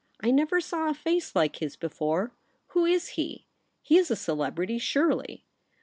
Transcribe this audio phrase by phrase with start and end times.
[0.19, 2.31] I never saw a face like his before.
[2.69, 3.45] Who Is he?
[3.83, 5.45] He Is a celebrity, surely.'